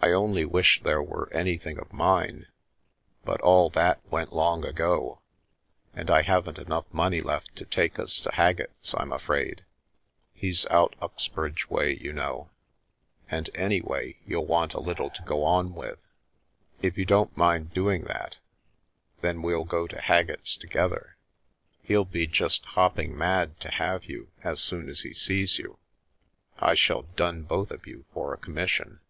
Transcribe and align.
I 0.00 0.12
only 0.12 0.46
wish 0.46 0.80
there 0.82 1.02
were 1.02 1.30
anything 1.34 1.76
of 1.78 1.92
mine, 1.92 2.46
but 3.24 3.42
all 3.42 3.68
that 3.70 4.00
went 4.10 4.32
long 4.32 4.64
ago, 4.64 5.20
and 5.92 6.08
I 6.08 6.22
haven't 6.22 6.56
enough 6.56 6.86
money 6.92 7.20
left 7.20 7.56
to 7.56 7.66
take 7.66 7.98
us 7.98 8.18
to 8.20 8.32
Haggett's, 8.32 8.94
I'm 8.96 9.12
afraid. 9.12 9.64
He's 10.32 10.66
out 10.68 10.94
Uxbridge 11.02 11.68
way, 11.68 11.94
you 11.94 12.12
know, 12.14 12.48
and 13.30 13.50
anyway 13.54 14.18
you'll 14.24 14.46
want 14.46 14.72
a 14.72 14.80
little 14.80 15.10
to 15.10 15.20
go 15.24 15.42
on 15.44 15.74
with. 15.74 15.98
If 16.80 16.96
you 16.96 17.04
don't 17.04 17.36
mind 17.36 17.74
doing 17.74 18.04
that, 18.04 18.38
then 19.20 19.42
we'll 19.42 19.64
go 19.64 19.86
to 19.88 20.00
Haggett's 20.00 20.56
together. 20.56 21.16
He'll 21.82 22.06
be 22.06 22.26
just 22.26 22.64
hopping 22.64 23.18
mad 23.18 23.60
to 23.60 23.70
have 23.72 24.04
you 24.06 24.30
as 24.42 24.60
soon 24.60 24.88
as 24.88 25.00
he 25.02 25.12
sees 25.12 25.58
you. 25.58 25.76
I 26.58 26.72
shall 26.74 27.02
dun 27.16 27.42
both 27.42 27.70
of 27.72 27.86
you 27.86 28.06
for 28.14 28.32
a 28.32 28.38
commission 28.38 29.00